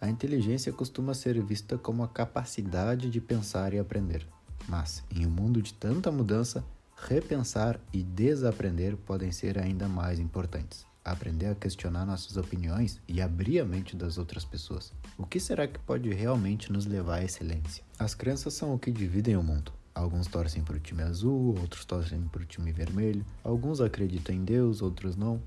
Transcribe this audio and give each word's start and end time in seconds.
A 0.00 0.08
inteligência 0.08 0.72
costuma 0.72 1.12
ser 1.12 1.38
vista 1.42 1.76
como 1.76 2.02
a 2.02 2.08
capacidade 2.08 3.10
de 3.10 3.20
pensar 3.20 3.74
e 3.74 3.78
aprender. 3.78 4.26
Mas, 4.66 5.04
em 5.14 5.26
um 5.26 5.30
mundo 5.30 5.60
de 5.60 5.74
tanta 5.74 6.10
mudança, 6.10 6.64
repensar 6.96 7.78
e 7.92 8.02
desaprender 8.02 8.96
podem 8.96 9.30
ser 9.30 9.58
ainda 9.58 9.86
mais 9.88 10.18
importantes. 10.18 10.86
Aprender 11.04 11.46
a 11.46 11.54
questionar 11.54 12.06
nossas 12.06 12.36
opiniões 12.36 13.00
e 13.06 13.20
abrir 13.20 13.60
a 13.60 13.64
mente 13.64 13.94
das 13.94 14.16
outras 14.16 14.44
pessoas. 14.44 14.92
O 15.18 15.26
que 15.26 15.38
será 15.38 15.66
que 15.66 15.78
pode 15.80 16.08
realmente 16.14 16.72
nos 16.72 16.86
levar 16.86 17.16
à 17.16 17.24
excelência? 17.24 17.84
As 17.98 18.14
crenças 18.14 18.54
são 18.54 18.74
o 18.74 18.78
que 18.78 18.90
dividem 18.90 19.36
o 19.36 19.42
mundo. 19.42 19.72
Alguns 19.94 20.26
torcem 20.28 20.62
para 20.62 20.76
o 20.76 20.80
time 20.80 21.02
azul, 21.02 21.58
outros 21.58 21.84
torcem 21.84 22.22
para 22.22 22.42
o 22.42 22.46
time 22.46 22.72
vermelho. 22.72 23.24
Alguns 23.42 23.80
acreditam 23.80 24.34
em 24.34 24.44
Deus, 24.44 24.80
outros 24.80 25.16
não. 25.16 25.42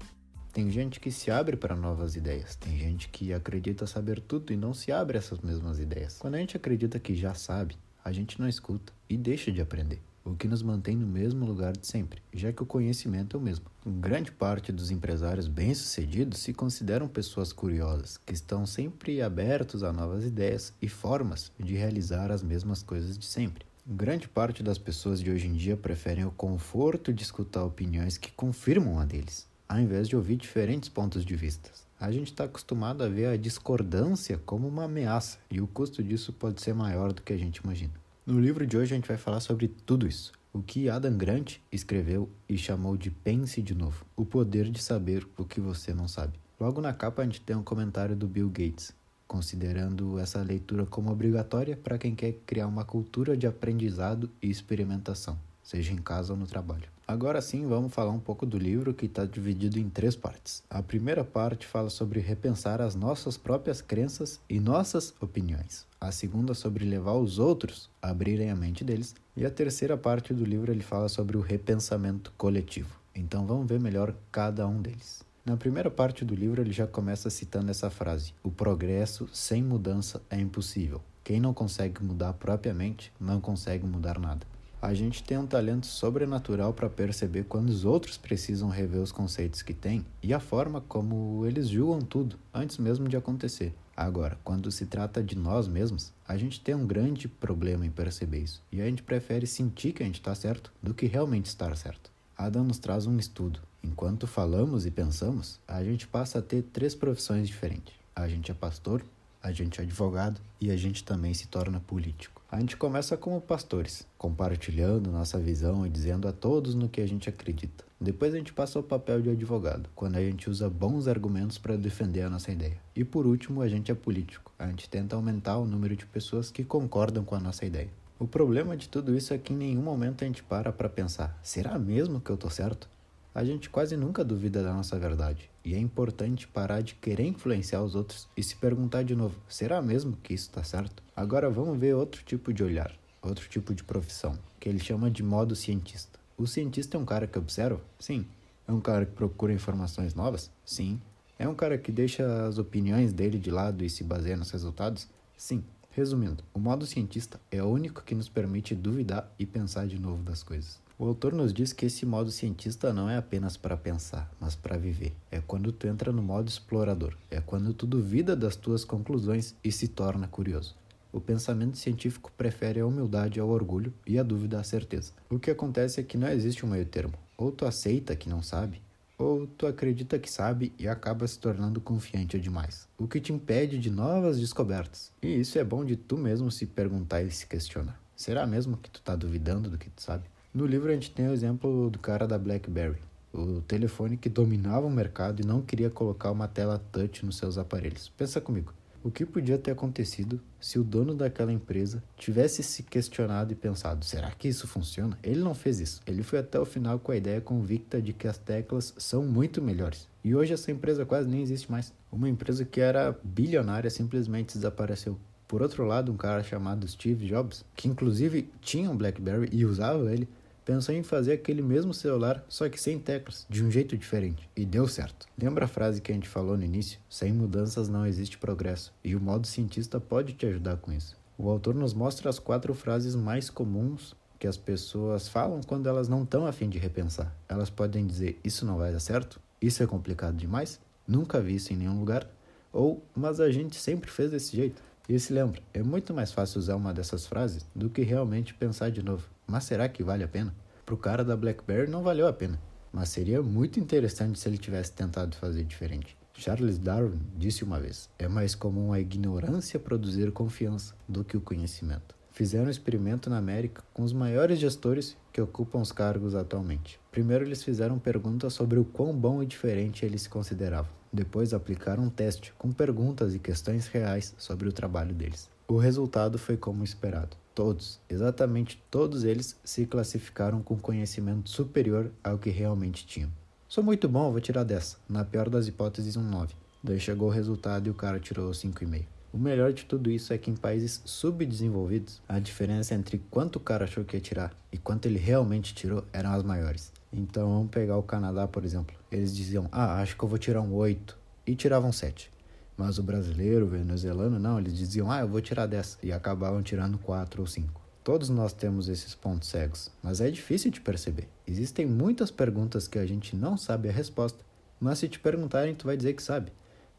Tem 0.54 0.70
gente 0.70 1.00
que 1.00 1.12
se 1.12 1.32
abre 1.32 1.58
para 1.58 1.76
novas 1.76 2.16
ideias, 2.16 2.56
tem 2.56 2.78
gente 2.78 3.10
que 3.10 3.34
acredita 3.34 3.88
saber 3.88 4.22
tudo 4.22 4.54
e 4.54 4.56
não 4.56 4.72
se 4.72 4.92
abre 4.92 5.18
a 5.18 5.20
essas 5.20 5.40
mesmas 5.40 5.80
ideias. 5.80 6.20
Quando 6.20 6.36
a 6.36 6.38
gente 6.38 6.56
acredita 6.56 7.00
que 7.00 7.16
já 7.16 7.34
sabe, 7.34 7.76
a 8.06 8.12
gente 8.12 8.40
não 8.40 8.48
escuta 8.48 8.94
e 9.10 9.18
deixa 9.18 9.52
de 9.52 9.60
aprender, 9.60 10.00
o 10.24 10.36
que 10.36 10.48
nos 10.48 10.62
mantém 10.62 10.96
no 10.96 11.08
mesmo 11.08 11.44
lugar 11.44 11.74
de 11.74 11.88
sempre, 11.88 12.22
já 12.32 12.54
que 12.54 12.62
o 12.62 12.68
conhecimento 12.68 13.36
é 13.36 13.40
o 13.40 13.42
mesmo. 13.42 13.66
Grande 13.84 14.32
parte 14.32 14.72
dos 14.72 14.92
empresários 14.92 15.48
bem-sucedidos 15.48 16.42
se 16.42 16.54
consideram 16.54 17.08
pessoas 17.08 17.52
curiosas, 17.52 18.18
que 18.18 18.36
estão 18.36 18.64
sempre 18.64 19.24
abertos 19.24 19.82
a 19.82 19.92
novas 19.92 20.24
ideias 20.24 20.72
e 20.80 20.88
formas 20.88 21.52
de 21.60 21.74
realizar 21.74 22.30
as 22.30 22.44
mesmas 22.44 22.84
coisas 22.84 23.18
de 23.18 23.26
sempre. 23.26 23.66
Grande 23.88 24.30
parte 24.30 24.62
das 24.62 24.78
pessoas 24.78 25.20
de 25.20 25.32
hoje 25.32 25.48
em 25.48 25.54
dia 25.54 25.76
preferem 25.76 26.26
o 26.26 26.32
conforto 26.32 27.12
de 27.12 27.24
escutar 27.24 27.64
opiniões 27.64 28.20
que 28.20 28.32
confirmam 28.32 29.00
a 29.00 29.04
deles 29.04 29.52
ao 29.74 29.80
invés 29.80 30.08
de 30.08 30.16
ouvir 30.16 30.36
diferentes 30.36 30.88
pontos 30.88 31.26
de 31.26 31.36
vista. 31.36 31.72
A 32.00 32.12
gente 32.12 32.32
está 32.32 32.44
acostumado 32.44 33.04
a 33.04 33.10
ver 33.10 33.26
a 33.26 33.38
discordância 33.38 34.40
como 34.46 34.68
uma 34.68 34.84
ameaça 34.84 35.40
e 35.50 35.60
o 35.60 35.66
custo 35.66 36.04
disso 36.04 36.32
pode 36.32 36.62
ser 36.62 36.76
maior 36.76 37.12
do 37.12 37.24
que 37.24 37.34
a 37.34 37.38
gente 37.38 37.58
imagina. 37.58 37.94
No 38.24 38.40
livro 38.40 38.68
de 38.68 38.78
hoje 38.78 38.94
a 38.94 38.96
gente 38.96 39.08
vai 39.08 39.18
falar 39.18 39.40
sobre 39.40 39.68
tudo 39.68 40.08
isso. 40.08 40.32
O 40.54 40.62
que 40.62 40.90
Adam 40.90 41.18
Grant 41.18 41.56
escreveu 41.72 42.30
e 42.48 42.56
chamou 42.56 42.96
de 42.96 43.10
Pense 43.10 43.64
de 43.64 43.74
Novo: 43.74 44.06
O 44.16 44.24
poder 44.24 44.70
de 44.70 44.80
saber 44.80 45.28
o 45.36 45.44
que 45.44 45.60
você 45.60 45.92
não 45.92 46.08
sabe. 46.08 46.40
Logo 46.60 46.80
na 46.80 46.94
capa 46.94 47.24
a 47.24 47.26
gente 47.26 47.42
tem 47.42 47.56
um 47.56 47.64
comentário 47.64 48.16
do 48.16 48.28
Bill 48.28 48.50
Gates, 48.50 48.94
considerando 49.28 50.20
essa 50.20 50.40
leitura 50.44 50.86
como 50.86 51.12
obrigatória 51.12 51.76
para 51.76 51.98
quem 51.98 52.14
quer 52.14 52.34
criar 52.46 52.68
uma 52.68 52.86
cultura 52.86 53.36
de 53.36 53.48
aprendizado 53.48 54.30
e 54.40 54.52
experimentação, 54.52 55.40
seja 55.64 55.94
em 55.94 55.98
casa 55.98 56.34
ou 56.34 56.40
no 56.40 56.46
trabalho. 56.46 56.94
Agora 57.08 57.42
sim, 57.42 57.68
vamos 57.68 57.94
falar 57.94 58.12
um 58.12 58.20
pouco 58.20 58.46
do 58.46 58.58
livro 58.58 58.94
que 58.94 59.08
está 59.08 59.26
dividido 59.26 59.78
em 59.78 59.90
três 59.90 60.16
partes. 60.16 60.64
A 60.70 60.82
primeira 60.82 61.24
parte 61.24 61.68
fala 61.68 61.90
sobre 61.90 62.20
repensar 62.20 62.82
as 62.82 62.96
nossas 62.96 63.38
próprias 63.38 63.82
crenças 63.82 64.40
e 64.50 64.60
nossas 64.60 65.14
opiniões. 65.20 65.86
A 66.00 66.12
segunda 66.12 66.54
sobre 66.54 66.86
levar 66.86 67.14
os 67.14 67.40
outros 67.40 67.90
a 68.02 68.10
abrirem 68.10 68.50
a 68.50 68.56
mente 68.56 68.84
deles. 68.84 69.16
E 69.36 69.46
a 69.46 69.50
terceira 69.50 69.98
parte 69.98 70.34
do 70.34 70.46
livro 70.46 70.72
ele 70.72 70.84
fala 70.84 71.10
sobre 71.10 71.36
o 71.36 71.42
repensamento 71.42 72.34
coletivo. 72.38 73.00
Então 73.14 73.46
vamos 73.46 73.68
ver 73.68 73.80
melhor 73.80 74.16
cada 74.32 74.68
um 74.68 74.82
deles. 74.82 75.24
Na 75.46 75.58
primeira 75.58 75.92
parte 75.92 76.24
do 76.24 76.34
livro 76.34 76.62
ele 76.62 76.72
já 76.72 76.88
começa 76.88 77.30
citando 77.30 77.70
essa 77.70 77.90
frase: 77.90 78.34
O 78.42 78.50
progresso 78.50 79.28
sem 79.34 79.62
mudança 79.62 80.22
é 80.30 80.40
impossível. 80.40 81.02
Quem 81.22 81.40
não 81.40 81.54
consegue 81.54 82.02
mudar 82.02 82.34
propriamente 82.34 83.12
não 83.20 83.42
consegue 83.42 83.86
mudar 83.86 84.18
nada. 84.20 84.53
A 84.84 84.94
gente 84.94 85.24
tem 85.24 85.38
um 85.38 85.48
talento 85.48 85.86
sobrenatural 85.86 86.74
para 86.74 86.90
perceber 86.90 87.46
quando 87.46 87.70
os 87.70 87.86
outros 87.86 88.18
precisam 88.18 88.68
rever 88.68 89.00
os 89.00 89.14
conceitos 89.14 89.62
que 89.62 89.74
têm 89.74 90.06
e 90.22 90.34
a 90.34 90.42
forma 90.42 90.82
como 90.82 91.46
eles 91.46 91.70
julgam 91.70 92.02
tudo 92.02 92.38
antes 92.54 92.78
mesmo 92.78 93.08
de 93.08 93.16
acontecer. 93.16 93.74
Agora, 93.96 94.38
quando 94.44 94.70
se 94.74 94.86
trata 94.86 95.24
de 95.24 95.38
nós 95.38 95.70
mesmos, 95.70 96.12
a 96.28 96.36
gente 96.36 96.60
tem 96.60 96.76
um 96.76 96.86
grande 96.86 97.30
problema 97.30 97.86
em 97.86 97.90
perceber 97.90 98.40
isso 98.40 98.62
e 98.74 98.82
a 98.82 98.86
gente 98.86 99.02
prefere 99.02 99.48
sentir 99.48 99.94
que 99.94 100.04
a 100.04 100.06
gente 100.06 100.20
está 100.20 100.36
certo 100.36 100.70
do 100.84 100.94
que 100.94 101.06
realmente 101.06 101.46
estar 101.46 101.74
certo. 101.78 102.12
Adam 102.38 102.66
nos 102.66 102.78
traz 102.78 103.08
um 103.08 103.18
estudo. 103.18 103.62
Enquanto 103.82 104.28
falamos 104.28 104.86
e 104.86 104.92
pensamos, 104.92 105.62
a 105.66 105.82
gente 105.82 106.06
passa 106.06 106.40
a 106.40 106.42
ter 106.42 106.62
três 106.62 106.94
profissões 106.94 107.48
diferentes. 107.48 107.94
A 108.14 108.28
gente 108.28 108.52
é 108.52 108.54
pastor, 108.54 109.02
a 109.44 109.52
gente 109.52 109.82
é 109.82 109.84
advogado 109.84 110.40
e 110.60 110.72
a 110.72 110.78
gente 110.78 111.04
também 111.04 111.34
se 111.34 111.48
torna 111.48 111.82
político. 111.82 112.42
A 112.50 112.60
gente 112.62 112.78
começa 112.78 113.18
como 113.18 113.42
pastores, 113.42 114.08
compartilhando 114.18 115.12
nossa 115.12 115.38
visão 115.38 115.86
e 115.86 115.90
dizendo 115.90 116.30
a 116.30 116.32
todos 116.32 116.76
no 116.76 116.88
que 116.88 117.02
a 117.02 117.08
gente 117.08 117.28
acredita. 117.28 117.84
Depois 118.00 118.34
a 118.34 118.38
gente 118.38 118.54
passa 118.54 118.80
ao 118.80 118.84
papel 118.84 119.22
de 119.22 119.30
advogado, 119.30 119.90
quando 119.94 120.16
a 120.16 120.22
gente 120.22 120.50
usa 120.50 120.70
bons 120.70 121.08
argumentos 121.10 121.58
para 121.58 121.76
defender 121.76 122.22
a 122.22 122.30
nossa 122.30 122.52
ideia. 122.54 122.78
E 122.96 123.04
por 123.04 123.28
último, 123.28 123.62
a 123.62 123.68
gente 123.68 123.92
é 123.92 123.96
político. 123.96 124.52
A 124.58 124.68
gente 124.68 124.90
tenta 124.90 125.16
aumentar 125.16 125.58
o 125.58 125.66
número 125.66 125.96
de 125.96 126.06
pessoas 126.06 126.50
que 126.50 126.64
concordam 126.64 127.26
com 127.26 127.36
a 127.36 127.40
nossa 127.40 127.66
ideia. 127.66 127.90
O 128.18 128.28
problema 128.28 128.78
de 128.78 128.88
tudo 128.88 129.18
isso 129.18 129.34
é 129.34 129.38
que 129.38 129.52
em 129.52 129.58
nenhum 129.58 129.82
momento 129.82 130.24
a 130.24 130.28
gente 130.28 130.42
para 130.44 130.72
para 130.72 130.88
pensar: 130.88 131.38
será 131.44 131.78
mesmo 131.78 132.22
que 132.22 132.30
eu 132.30 132.38
tô 132.38 132.50
certo? 132.50 132.88
A 133.36 133.44
gente 133.44 133.70
quase 133.70 133.98
nunca 133.98 134.24
duvida 134.24 134.64
da 134.64 134.72
nossa 134.72 134.98
verdade, 134.98 135.50
e 135.64 135.74
é 135.74 135.80
importante 135.80 136.48
parar 136.48 136.82
de 136.82 136.96
querer 136.96 137.26
influenciar 137.26 137.82
os 137.82 137.96
outros 137.96 138.28
e 138.36 138.44
se 138.44 138.56
perguntar 138.56 139.04
de 139.04 139.16
novo: 139.16 139.36
será 139.48 139.82
mesmo 139.82 140.18
que 140.22 140.34
isso 140.34 140.50
está 140.50 140.64
certo? 140.64 141.02
Agora 141.16 141.50
vamos 141.50 141.78
ver 141.78 141.96
outro 141.96 142.24
tipo 142.24 142.54
de 142.54 142.64
olhar, 142.64 142.92
outro 143.22 143.48
tipo 143.48 143.74
de 143.74 143.84
profissão, 143.84 144.38
que 144.60 144.68
ele 144.68 144.80
chama 144.80 145.10
de 145.10 145.24
modo 145.24 145.56
cientista. 145.56 146.20
O 146.38 146.46
cientista 146.48 146.98
é 146.98 147.00
um 147.00 147.06
cara 147.06 147.28
que 147.28 147.38
observa? 147.38 147.82
Sim. 148.00 148.26
É 148.68 148.72
um 148.72 148.82
cara 148.82 149.06
que 149.06 149.12
procura 149.14 149.54
informações 149.54 150.16
novas? 150.16 150.50
Sim. 150.66 151.00
É 151.38 151.48
um 151.48 151.56
cara 151.56 151.78
que 151.78 151.92
deixa 151.92 152.48
as 152.48 152.58
opiniões 152.58 153.14
dele 153.14 153.38
de 153.38 153.52
lado 153.52 153.84
e 153.84 153.90
se 153.90 154.04
baseia 154.04 154.38
nos 154.38 154.52
resultados? 154.52 155.08
Sim. 155.38 155.64
Resumindo, 155.92 156.44
o 156.54 156.60
modo 156.60 156.88
cientista 156.88 157.40
é 157.52 157.62
o 157.62 157.68
único 157.68 158.04
que 158.04 158.16
nos 158.16 158.28
permite 158.28 158.74
duvidar 158.74 159.32
e 159.38 159.46
pensar 159.46 159.86
de 159.86 160.00
novo 160.00 160.24
das 160.24 160.42
coisas. 160.42 160.83
O 161.04 161.08
autor 161.08 161.34
nos 161.34 161.54
diz 161.54 161.74
que 161.74 161.88
esse 161.88 162.06
modo 162.06 162.32
cientista 162.32 162.94
não 162.94 163.10
é 163.10 163.18
apenas 163.18 163.58
para 163.58 163.76
pensar, 163.76 164.34
mas 164.40 164.56
para 164.56 164.78
viver. 164.78 165.14
É 165.30 165.42
quando 165.42 165.70
tu 165.74 165.86
entra 165.86 166.14
no 166.14 166.24
modo 166.24 166.48
explorador. 166.48 167.18
É 167.30 167.42
quando 167.42 167.74
tu 167.74 167.86
duvida 167.86 168.38
das 168.38 168.56
tuas 168.56 168.86
conclusões 168.86 169.54
e 169.62 169.70
se 169.70 169.90
torna 169.90 170.30
curioso. 170.30 170.78
O 171.12 171.20
pensamento 171.20 171.78
científico 171.78 172.32
prefere 172.38 172.80
a 172.80 172.86
humildade 172.86 173.38
ao 173.38 173.50
orgulho 173.50 173.94
e 174.08 174.18
a 174.18 174.24
dúvida 174.24 174.62
à 174.62 174.64
certeza. 174.64 175.12
O 175.30 175.38
que 175.38 175.52
acontece 175.52 176.00
é 176.00 176.04
que 176.04 176.18
não 176.18 176.30
existe 176.30 176.66
um 176.66 176.70
meio 176.70 176.86
termo. 176.86 177.16
Ou 177.36 177.52
tu 177.52 177.66
aceita 177.66 178.16
que 178.16 178.30
não 178.30 178.42
sabe, 178.42 178.82
ou 179.18 179.46
tu 179.46 179.68
acredita 179.68 180.18
que 180.18 180.32
sabe 180.32 180.72
e 180.80 180.88
acaba 180.88 181.28
se 181.28 181.38
tornando 181.38 181.82
confiante 181.82 182.40
demais, 182.40 182.88
o 182.98 183.10
que 183.10 183.20
te 183.20 183.34
impede 183.34 183.78
de 183.78 183.90
novas 183.90 184.40
descobertas. 184.40 185.12
E 185.22 185.28
isso 185.28 185.60
é 185.60 185.66
bom 185.66 185.84
de 185.84 185.98
tu 185.98 186.18
mesmo 186.18 186.50
se 186.50 186.66
perguntar 186.66 187.22
e 187.24 187.30
se 187.30 187.46
questionar. 187.46 188.02
Será 188.16 188.48
mesmo 188.48 188.78
que 188.78 188.90
tu 188.90 189.00
está 189.02 189.18
duvidando 189.18 189.70
do 189.70 189.78
que 189.78 189.90
tu 189.90 190.02
sabe? 190.02 190.32
No 190.54 190.68
livro 190.68 190.92
a 190.92 190.94
gente 190.94 191.10
tem 191.10 191.28
o 191.28 191.34
exemplo 191.34 191.90
do 191.90 191.98
cara 191.98 192.28
da 192.28 192.38
BlackBerry, 192.38 193.00
o 193.34 193.62
telefone 193.62 194.16
que 194.16 194.30
dominava 194.30 194.86
o 194.86 194.92
mercado 194.92 195.42
e 195.42 195.46
não 195.46 195.64
queria 195.64 195.90
colocar 195.90 196.30
uma 196.30 196.48
tela 196.48 196.78
touch 196.92 197.26
nos 197.26 197.38
seus 197.38 197.58
aparelhos. 197.58 198.10
Pensa 198.16 198.40
comigo, 198.40 198.72
o 199.04 199.10
que 199.10 199.26
podia 199.26 199.58
ter 199.58 199.72
acontecido 199.72 200.40
se 200.62 200.78
o 200.78 200.84
dono 200.84 201.16
daquela 201.16 201.52
empresa 201.52 202.04
tivesse 202.16 202.62
se 202.62 202.84
questionado 202.84 203.52
e 203.52 203.56
pensado: 203.56 204.06
será 204.06 204.30
que 204.30 204.48
isso 204.48 204.68
funciona? 204.68 205.18
Ele 205.24 205.40
não 205.40 205.56
fez 205.56 205.80
isso. 205.80 206.02
Ele 206.06 206.22
foi 206.22 206.38
até 206.38 206.60
o 206.60 206.66
final 206.66 207.00
com 207.00 207.12
a 207.12 207.18
ideia 207.18 207.42
convicta 207.42 208.00
de 208.00 208.14
que 208.14 208.28
as 208.28 208.38
teclas 208.38 208.94
são 208.96 209.26
muito 209.26 209.60
melhores. 209.60 210.08
E 210.24 210.36
hoje 210.36 210.54
essa 210.54 210.72
empresa 210.72 211.04
quase 211.04 211.28
nem 211.28 211.42
existe 211.42 211.72
mais. 211.72 211.92
Uma 212.12 212.30
empresa 212.30 212.64
que 212.64 212.80
era 212.80 213.18
bilionária 213.24 213.90
simplesmente 213.90 214.56
desapareceu. 214.56 215.18
Por 215.48 215.64
outro 215.64 215.84
lado, 215.84 216.12
um 216.12 216.18
cara 216.18 216.44
chamado 216.44 216.88
Steve 216.88 217.28
Jobs, 217.28 217.66
que 217.76 217.88
inclusive 217.88 218.50
tinha 218.62 218.90
um 218.90 218.96
BlackBerry 218.96 219.50
e 219.52 219.66
usava 219.66 220.14
ele, 220.14 220.28
pensou 220.66 220.94
em 220.94 221.04
fazer 221.04 221.34
aquele 221.34 221.62
mesmo 221.62 221.94
celular, 221.94 222.44
só 222.48 222.68
que 222.70 222.80
sem 222.80 223.00
teclas, 223.00 223.46
de 223.50 223.64
um 223.64 223.72
jeito 223.72 223.98
diferente, 223.98 224.50
e 224.56 224.66
deu 224.66 224.88
certo. 224.88 225.28
Lembra 225.38 225.66
a 225.66 225.68
frase 225.68 226.02
que 226.02 226.12
a 226.12 226.16
gente 226.16 226.28
falou 226.28 226.58
no 226.58 226.64
início? 226.64 227.00
Sem 227.10 227.32
mudanças 227.32 227.90
não 227.90 228.06
existe 228.06 228.38
progresso, 228.38 228.94
e 229.04 229.16
o 229.16 229.22
modo 229.22 229.48
cientista 229.48 230.00
pode 230.00 230.34
te 230.34 230.46
ajudar 230.46 230.78
com 230.78 230.92
isso. 230.92 231.18
O 231.38 231.50
autor 231.50 231.74
nos 231.74 231.94
mostra 231.94 232.30
as 232.30 232.40
quatro 232.40 232.74
frases 232.74 233.16
mais 233.16 233.50
comuns 233.50 234.16
que 234.40 234.48
as 234.48 234.58
pessoas 234.58 235.28
falam 235.28 235.62
quando 235.66 235.88
elas 235.88 236.08
não 236.08 236.24
estão 236.24 236.46
afim 236.46 236.70
de 236.70 236.78
repensar. 236.78 237.34
Elas 237.48 237.70
podem 237.70 238.06
dizer: 238.06 238.40
Isso 238.44 238.66
não 238.66 238.78
vai 238.78 238.92
dar 238.92 239.00
certo? 239.00 239.40
Isso 239.62 239.82
é 239.82 239.88
complicado 239.88 240.36
demais? 240.36 240.80
Nunca 241.08 241.40
vi 241.40 241.56
isso 241.56 241.72
em 241.74 241.78
nenhum 241.78 241.98
lugar? 241.98 242.28
Ou, 242.72 243.02
mas 243.16 243.40
a 243.40 243.50
gente 243.50 243.78
sempre 243.78 244.12
fez 244.12 244.32
desse 244.32 244.56
jeito. 244.56 244.82
E 245.08 245.20
se 245.20 245.34
lembra, 245.34 245.62
é 245.74 245.84
muito 245.84 246.14
mais 246.14 246.32
fácil 246.32 246.60
usar 246.60 246.76
uma 246.76 246.94
dessas 246.94 247.26
frases 247.26 247.66
do 247.76 247.90
que 247.90 248.02
realmente 248.02 248.54
pensar 248.54 248.90
de 248.90 249.04
novo. 249.04 249.28
Mas 249.46 249.66
será 249.66 249.88
que 249.90 250.04
vale 250.04 250.24
a 250.24 250.28
pena? 250.28 250.54
Para 250.86 250.96
o 250.96 250.98
cara 250.98 251.24
da 251.24 251.36
BlackBerry 251.38 251.90
não 251.90 252.04
valeu 252.04 252.28
a 252.28 252.34
pena, 252.34 252.60
mas 252.92 253.10
seria 253.10 253.42
muito 253.42 253.80
interessante 253.80 254.38
se 254.38 254.50
ele 254.50 254.58
tivesse 254.58 254.92
tentado 254.92 255.36
fazer 255.38 255.64
diferente. 255.64 256.18
Charles 256.34 256.78
Darwin 256.78 257.22
disse 257.38 257.64
uma 257.64 257.80
vez: 257.80 258.10
é 258.20 258.28
mais 258.28 258.54
comum 258.56 258.92
a 258.92 259.00
ignorância 259.00 259.80
produzir 259.80 260.32
confiança 260.32 260.94
do 261.08 261.24
que 261.24 261.38
o 261.38 261.42
conhecimento. 261.42 262.16
Fizeram 262.32 262.66
um 262.66 262.70
experimento 262.70 263.30
na 263.30 263.38
América 263.38 263.84
com 263.94 264.04
os 264.04 264.12
maiores 264.12 264.60
gestores 264.60 265.16
que 265.32 265.40
ocupam 265.40 265.80
os 265.80 265.92
cargos 265.92 266.34
atualmente. 266.34 267.00
Primeiro, 267.12 267.46
eles 267.46 267.64
fizeram 267.64 268.00
perguntas 268.00 268.54
sobre 268.54 268.80
o 268.80 268.84
quão 268.84 269.16
bom 269.16 269.44
e 269.44 269.46
diferente 269.46 270.04
eles 270.04 270.24
se 270.24 270.30
consideravam. 270.30 270.92
Depois 271.14 271.54
aplicaram 271.54 272.04
um 272.04 272.10
teste 272.10 272.52
com 272.58 272.72
perguntas 272.74 273.36
e 273.36 273.40
questões 273.40 273.86
reais 273.86 274.34
sobre 274.38 274.68
o 274.68 274.74
trabalho 274.74 275.14
deles. 275.14 275.48
O 275.68 275.78
resultado 275.78 276.40
foi 276.40 276.58
como 276.58 276.84
esperado. 276.84 277.38
Todos, 277.56 278.00
exatamente 278.10 278.84
todos 278.90 279.24
eles, 279.24 279.60
se 279.64 279.86
classificaram 279.86 280.64
com 280.64 280.78
conhecimento 280.78 281.50
superior 281.50 282.12
ao 282.24 282.38
que 282.40 282.50
realmente 282.50 283.06
tinham. 283.06 283.30
Sou 283.68 283.84
muito 283.84 284.10
bom, 284.10 284.32
vou 284.32 284.42
tirar 284.42 284.64
dessa. 284.64 284.98
Na 285.08 285.24
pior 285.24 285.50
das 285.50 285.68
hipóteses, 285.68 286.16
um 286.18 286.24
9. 286.24 286.56
Daí 286.84 287.00
chegou 287.00 287.28
o 287.28 287.32
resultado 287.32 287.88
e 287.88 287.90
o 287.90 287.94
cara 287.94 288.20
tirou 288.20 288.52
5,5. 288.52 289.06
O 289.32 289.38
melhor 289.38 289.74
de 289.74 289.86
tudo 289.86 290.12
isso 290.12 290.32
é 290.32 290.38
que 290.38 290.52
em 290.52 290.56
países 290.56 291.02
subdesenvolvidos, 291.06 292.22
a 292.28 292.38
diferença 292.38 292.94
entre 292.94 293.18
quanto 293.32 293.56
o 293.56 293.60
cara 293.60 293.86
achou 293.86 294.04
que 294.04 294.16
ia 294.16 294.22
tirar 294.22 294.56
e 294.72 294.78
quanto 294.78 295.08
ele 295.08 295.18
realmente 295.18 295.74
tirou 295.74 296.04
eram 296.14 296.34
as 296.34 296.44
maiores. 296.44 296.92
Então 297.12 297.50
vamos 297.50 297.70
pegar 297.70 297.98
o 297.98 298.04
Canadá, 298.04 298.48
por 298.48 298.64
exemplo. 298.64 298.96
Eles 299.12 299.36
diziam, 299.36 299.68
ah, 299.72 300.02
acho 300.02 300.16
que 300.16 300.24
eu 300.24 300.30
vou 300.30 300.38
tirar 300.38 300.62
um 300.62 300.74
8 300.74 301.18
e 301.48 301.56
tiravam 301.56 301.92
7. 301.92 302.33
Mas 302.76 302.98
o 302.98 303.04
brasileiro, 303.04 303.66
o 303.66 303.70
venezuelano, 303.70 304.40
não, 304.40 304.60
eles 304.60 304.78
diziam, 304.78 305.12
ah, 305.12 305.22
eu 305.22 305.28
vou 305.28 305.42
tirar 305.42 305.68
10 305.68 306.00
e 306.04 306.12
acabavam 306.12 306.62
tirando 306.64 306.98
4 306.98 307.42
ou 307.42 307.48
5. 307.48 307.82
Todos 308.04 308.30
nós 308.30 308.52
temos 308.52 308.90
esses 308.90 309.16
pontos 309.16 309.48
cegos, 309.48 309.90
mas 310.02 310.20
é 310.20 310.30
difícil 310.30 310.70
de 310.70 310.82
perceber. 310.82 311.30
Existem 311.48 311.86
muitas 311.86 312.30
perguntas 312.30 312.88
que 312.88 313.00
a 313.00 313.06
gente 313.06 313.36
não 313.36 313.56
sabe 313.56 313.88
a 313.88 313.92
resposta, 313.94 314.44
mas 314.80 315.00
se 315.00 315.08
te 315.08 315.20
perguntarem, 315.20 315.74
tu 315.74 315.86
vai 315.86 315.96
dizer 315.96 316.14
que 316.14 316.22
sabe. 316.22 316.52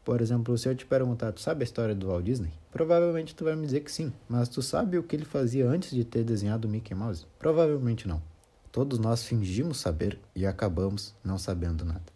Por 0.03 0.21
exemplo, 0.21 0.57
se 0.57 0.67
eu 0.67 0.75
te 0.75 0.85
perguntar, 0.85 1.31
tu 1.31 1.41
sabe 1.41 1.61
a 1.61 1.65
história 1.65 1.93
do 1.93 2.07
Walt 2.07 2.23
Disney? 2.23 2.53
Provavelmente 2.71 3.35
tu 3.35 3.43
vai 3.43 3.55
me 3.55 3.65
dizer 3.65 3.81
que 3.81 3.91
sim, 3.91 4.13
mas 4.29 4.49
tu 4.49 4.61
sabe 4.61 4.97
o 4.97 5.03
que 5.03 5.15
ele 5.15 5.25
fazia 5.25 5.67
antes 5.67 5.91
de 5.91 6.03
ter 6.03 6.23
desenhado 6.23 6.67
o 6.67 6.71
Mickey 6.71 6.95
Mouse? 6.95 7.25
Provavelmente 7.37 8.07
não. 8.07 8.21
Todos 8.71 8.99
nós 8.99 9.23
fingimos 9.23 9.79
saber 9.79 10.19
e 10.35 10.45
acabamos 10.45 11.15
não 11.23 11.37
sabendo 11.37 11.85
nada. 11.85 12.14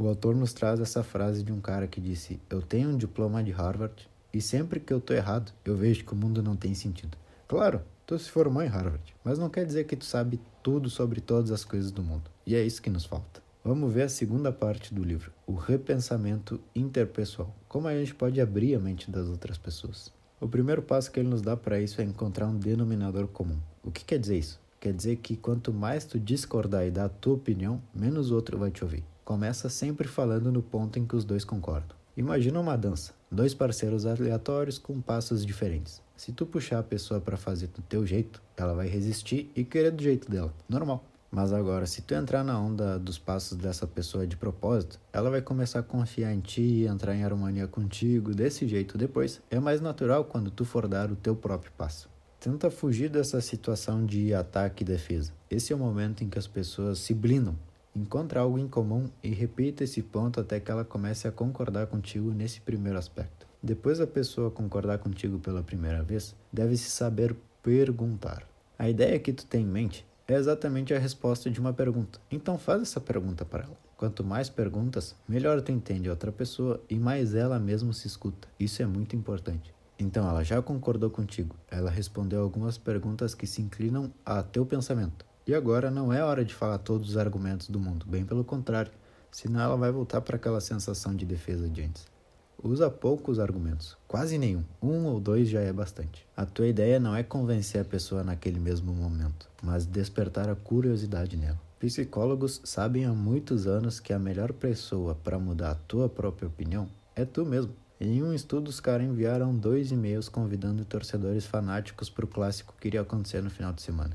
O 0.00 0.06
autor 0.06 0.36
nos 0.36 0.52
traz 0.52 0.78
essa 0.78 1.02
frase 1.02 1.42
de 1.42 1.52
um 1.52 1.60
cara 1.60 1.88
que 1.88 2.00
disse: 2.00 2.40
Eu 2.48 2.62
tenho 2.62 2.90
um 2.90 2.96
diploma 2.96 3.42
de 3.42 3.50
Harvard 3.50 4.08
e 4.32 4.40
sempre 4.40 4.78
que 4.78 4.92
eu 4.92 5.00
tô 5.00 5.12
errado, 5.12 5.52
eu 5.64 5.76
vejo 5.76 6.04
que 6.04 6.12
o 6.12 6.16
mundo 6.16 6.40
não 6.40 6.54
tem 6.54 6.72
sentido. 6.72 7.18
Claro, 7.48 7.82
tu 8.06 8.16
se 8.16 8.30
formou 8.30 8.62
em 8.62 8.68
Harvard, 8.68 9.02
mas 9.24 9.40
não 9.40 9.50
quer 9.50 9.66
dizer 9.66 9.88
que 9.88 9.96
tu 9.96 10.04
sabe 10.04 10.38
tudo 10.62 10.88
sobre 10.88 11.20
todas 11.20 11.50
as 11.50 11.64
coisas 11.64 11.90
do 11.90 12.00
mundo. 12.00 12.30
E 12.46 12.54
é 12.54 12.62
isso 12.62 12.80
que 12.80 12.88
nos 12.88 13.04
falta. 13.04 13.42
Vamos 13.64 13.92
ver 13.92 14.02
a 14.02 14.08
segunda 14.08 14.52
parte 14.52 14.94
do 14.94 15.02
livro, 15.02 15.32
o 15.44 15.54
repensamento 15.54 16.60
interpessoal. 16.76 17.52
Como 17.68 17.88
a 17.88 17.94
gente 17.98 18.14
pode 18.14 18.40
abrir 18.40 18.76
a 18.76 18.78
mente 18.78 19.10
das 19.10 19.26
outras 19.28 19.58
pessoas. 19.58 20.12
O 20.40 20.46
primeiro 20.46 20.80
passo 20.80 21.10
que 21.10 21.18
ele 21.18 21.28
nos 21.28 21.42
dá 21.42 21.56
para 21.56 21.80
isso 21.80 22.00
é 22.00 22.04
encontrar 22.04 22.46
um 22.46 22.56
denominador 22.56 23.26
comum. 23.26 23.58
O 23.82 23.90
que 23.90 24.04
quer 24.04 24.20
dizer 24.20 24.38
isso? 24.38 24.60
Quer 24.78 24.92
dizer 24.92 25.16
que 25.16 25.36
quanto 25.36 25.72
mais 25.72 26.04
tu 26.04 26.20
discordar 26.20 26.86
e 26.86 26.90
dar 26.92 27.06
a 27.06 27.08
tua 27.08 27.34
opinião, 27.34 27.82
menos 27.92 28.30
o 28.30 28.36
outro 28.36 28.56
vai 28.56 28.70
te 28.70 28.84
ouvir. 28.84 29.02
Começa 29.28 29.68
sempre 29.68 30.08
falando 30.08 30.50
no 30.50 30.62
ponto 30.62 30.98
em 30.98 31.04
que 31.04 31.14
os 31.14 31.22
dois 31.22 31.44
concordam. 31.44 31.94
Imagina 32.16 32.58
uma 32.58 32.78
dança, 32.78 33.12
dois 33.30 33.52
parceiros 33.52 34.06
aleatórios 34.06 34.78
com 34.78 35.02
passos 35.02 35.44
diferentes. 35.44 36.00
Se 36.16 36.32
tu 36.32 36.46
puxar 36.46 36.78
a 36.78 36.82
pessoa 36.82 37.20
para 37.20 37.36
fazer 37.36 37.66
do 37.66 37.82
teu 37.82 38.06
jeito, 38.06 38.40
ela 38.56 38.72
vai 38.72 38.88
resistir 38.88 39.52
e 39.54 39.64
querer 39.64 39.90
do 39.90 40.02
jeito 40.02 40.30
dela. 40.30 40.50
Normal. 40.66 41.04
Mas 41.30 41.52
agora, 41.52 41.84
se 41.84 42.00
tu 42.00 42.14
entrar 42.14 42.42
na 42.42 42.58
onda 42.58 42.98
dos 42.98 43.18
passos 43.18 43.58
dessa 43.58 43.86
pessoa 43.86 44.26
de 44.26 44.34
propósito, 44.34 44.98
ela 45.12 45.28
vai 45.28 45.42
começar 45.42 45.80
a 45.80 45.82
confiar 45.82 46.32
em 46.32 46.40
ti, 46.40 46.86
entrar 46.88 47.14
em 47.14 47.22
harmonia 47.22 47.66
contigo, 47.66 48.34
desse 48.34 48.66
jeito 48.66 48.96
depois. 48.96 49.42
É 49.50 49.60
mais 49.60 49.82
natural 49.82 50.24
quando 50.24 50.50
tu 50.50 50.64
for 50.64 50.88
dar 50.88 51.12
o 51.12 51.16
teu 51.16 51.36
próprio 51.36 51.70
passo. 51.76 52.08
Tenta 52.40 52.70
fugir 52.70 53.10
dessa 53.10 53.42
situação 53.42 54.06
de 54.06 54.32
ataque 54.32 54.84
e 54.84 54.86
defesa. 54.86 55.34
Esse 55.50 55.70
é 55.70 55.76
o 55.76 55.78
momento 55.78 56.24
em 56.24 56.30
que 56.30 56.38
as 56.38 56.46
pessoas 56.46 56.98
se 57.00 57.12
blindam. 57.12 57.54
Encontra 57.94 58.40
algo 58.40 58.58
em 58.58 58.68
comum 58.68 59.08
e 59.22 59.30
repita 59.30 59.84
esse 59.84 60.02
ponto 60.02 60.40
até 60.40 60.60
que 60.60 60.70
ela 60.70 60.84
comece 60.84 61.26
a 61.26 61.32
concordar 61.32 61.86
contigo 61.86 62.30
nesse 62.30 62.60
primeiro 62.60 62.98
aspecto. 62.98 63.46
Depois 63.62 63.98
da 63.98 64.06
pessoa 64.06 64.50
concordar 64.50 64.98
contigo 64.98 65.38
pela 65.38 65.62
primeira 65.62 66.02
vez, 66.02 66.34
deve-se 66.52 66.90
saber 66.90 67.34
perguntar. 67.62 68.46
A 68.78 68.88
ideia 68.88 69.18
que 69.18 69.32
tu 69.32 69.44
tem 69.44 69.62
em 69.62 69.66
mente 69.66 70.06
é 70.28 70.34
exatamente 70.34 70.94
a 70.94 70.98
resposta 70.98 71.50
de 71.50 71.58
uma 71.58 71.72
pergunta. 71.72 72.20
Então 72.30 72.56
faz 72.56 72.82
essa 72.82 73.00
pergunta 73.00 73.44
para 73.44 73.64
ela. 73.64 73.76
Quanto 73.96 74.22
mais 74.22 74.48
perguntas, 74.48 75.16
melhor 75.26 75.60
tu 75.60 75.72
entende 75.72 76.08
a 76.08 76.12
outra 76.12 76.30
pessoa 76.30 76.80
e 76.88 76.96
mais 76.96 77.34
ela 77.34 77.58
mesma 77.58 77.92
se 77.92 78.06
escuta. 78.06 78.46
Isso 78.60 78.80
é 78.80 78.86
muito 78.86 79.16
importante. 79.16 79.74
Então 79.98 80.28
ela 80.28 80.44
já 80.44 80.62
concordou 80.62 81.10
contigo. 81.10 81.56
Ela 81.68 81.90
respondeu 81.90 82.40
algumas 82.40 82.78
perguntas 82.78 83.34
que 83.34 83.46
se 83.46 83.60
inclinam 83.60 84.12
a 84.24 84.40
teu 84.40 84.64
pensamento. 84.64 85.26
E 85.48 85.54
agora 85.54 85.90
não 85.90 86.12
é 86.12 86.22
hora 86.22 86.44
de 86.44 86.54
falar 86.54 86.76
todos 86.76 87.08
os 87.08 87.16
argumentos 87.16 87.70
do 87.70 87.80
mundo, 87.80 88.04
bem 88.06 88.22
pelo 88.22 88.44
contrário, 88.44 88.92
senão 89.32 89.60
ela 89.60 89.76
vai 89.78 89.90
voltar 89.90 90.20
para 90.20 90.36
aquela 90.36 90.60
sensação 90.60 91.16
de 91.16 91.24
defesa 91.24 91.66
de 91.66 91.80
antes. 91.80 92.06
Usa 92.62 92.90
poucos 92.90 93.38
argumentos, 93.38 93.96
quase 94.06 94.36
nenhum. 94.36 94.62
Um 94.82 95.06
ou 95.06 95.18
dois 95.18 95.48
já 95.48 95.62
é 95.62 95.72
bastante. 95.72 96.26
A 96.36 96.44
tua 96.44 96.66
ideia 96.66 97.00
não 97.00 97.16
é 97.16 97.22
convencer 97.22 97.80
a 97.80 97.84
pessoa 97.84 98.22
naquele 98.22 98.60
mesmo 98.60 98.92
momento, 98.92 99.48
mas 99.62 99.86
despertar 99.86 100.50
a 100.50 100.54
curiosidade 100.54 101.34
nela. 101.34 101.58
Psicólogos 101.78 102.60
sabem 102.62 103.06
há 103.06 103.14
muitos 103.14 103.66
anos 103.66 103.98
que 103.98 104.12
a 104.12 104.18
melhor 104.18 104.52
pessoa 104.52 105.14
para 105.14 105.38
mudar 105.38 105.70
a 105.70 105.76
tua 105.76 106.10
própria 106.10 106.48
opinião 106.48 106.90
é 107.16 107.24
tu 107.24 107.46
mesmo. 107.46 107.72
Em 107.98 108.22
um 108.22 108.34
estudo, 108.34 108.68
os 108.68 108.80
caras 108.80 109.06
enviaram 109.06 109.56
dois 109.56 109.90
e-mails 109.92 110.28
convidando 110.28 110.84
torcedores 110.84 111.46
fanáticos 111.46 112.10
para 112.10 112.26
o 112.26 112.28
clássico 112.28 112.74
que 112.78 112.88
iria 112.88 113.00
acontecer 113.00 113.42
no 113.42 113.48
final 113.48 113.72
de 113.72 113.80
semana. 113.80 114.14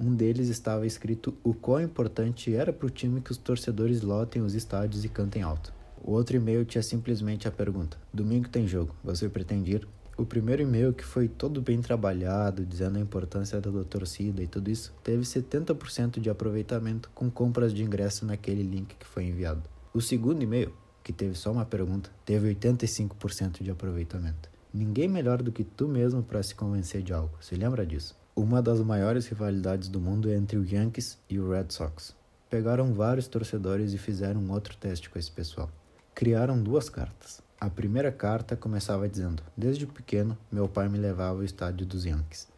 Um 0.00 0.14
deles 0.14 0.48
estava 0.48 0.86
escrito 0.86 1.34
o 1.42 1.52
quão 1.52 1.80
importante 1.80 2.54
era 2.54 2.72
para 2.72 2.86
o 2.86 2.90
time 2.90 3.20
que 3.20 3.32
os 3.32 3.36
torcedores 3.36 4.00
lotem 4.00 4.40
os 4.40 4.54
estádios 4.54 5.04
e 5.04 5.08
cantem 5.08 5.42
alto. 5.42 5.74
O 6.00 6.12
outro 6.12 6.36
e-mail 6.36 6.64
tinha 6.64 6.82
simplesmente 6.82 7.48
a 7.48 7.50
pergunta: 7.50 7.98
Domingo 8.14 8.48
tem 8.48 8.68
jogo, 8.68 8.94
você 9.02 9.28
pretende 9.28 9.72
ir? 9.72 9.88
O 10.16 10.24
primeiro 10.24 10.62
e-mail, 10.62 10.92
que 10.92 11.04
foi 11.04 11.26
todo 11.26 11.60
bem 11.60 11.80
trabalhado, 11.80 12.64
dizendo 12.64 12.98
a 12.98 13.00
importância 13.00 13.60
da 13.60 13.84
torcida 13.84 14.40
e 14.40 14.46
tudo 14.46 14.70
isso, 14.70 14.94
teve 15.02 15.22
70% 15.22 16.20
de 16.20 16.30
aproveitamento 16.30 17.10
com 17.12 17.28
compras 17.28 17.74
de 17.74 17.82
ingresso 17.82 18.24
naquele 18.24 18.62
link 18.62 18.94
que 18.94 19.06
foi 19.06 19.24
enviado. 19.24 19.62
O 19.92 20.00
segundo 20.00 20.42
e-mail, 20.42 20.72
que 21.02 21.12
teve 21.12 21.34
só 21.34 21.50
uma 21.50 21.64
pergunta, 21.64 22.10
teve 22.24 22.54
85% 22.54 23.62
de 23.62 23.70
aproveitamento. 23.70 24.48
Ninguém 24.72 25.08
melhor 25.08 25.42
do 25.42 25.50
que 25.50 25.64
tu 25.64 25.88
mesmo 25.88 26.22
para 26.22 26.42
se 26.42 26.54
convencer 26.54 27.02
de 27.02 27.12
algo, 27.12 27.36
se 27.40 27.56
lembra 27.56 27.84
disso? 27.84 28.16
Uma 28.38 28.62
das 28.62 28.80
maiores 28.80 29.26
rivalidades 29.26 29.88
do 29.88 30.00
mundo 30.00 30.30
é 30.30 30.36
entre 30.36 30.56
o 30.56 30.64
Yankees 30.64 31.18
e 31.28 31.40
o 31.40 31.50
Red 31.50 31.66
Sox. 31.70 32.14
Pegaram 32.48 32.94
vários 32.94 33.26
torcedores 33.26 33.92
e 33.92 33.98
fizeram 33.98 34.48
outro 34.50 34.76
teste 34.76 35.10
com 35.10 35.18
esse 35.18 35.30
pessoal 35.30 35.68
criaram 36.18 36.60
duas 36.60 36.88
cartas. 36.88 37.40
A 37.60 37.70
primeira 37.70 38.10
carta 38.10 38.56
começava 38.56 39.08
dizendo: 39.08 39.40
Desde 39.56 39.86
pequeno, 39.86 40.36
meu 40.50 40.68
pai 40.68 40.88
me 40.88 40.98
levava 40.98 41.38
ao 41.38 41.44
estádio 41.44 41.86
dos 41.86 42.04
Yankees. 42.04 42.48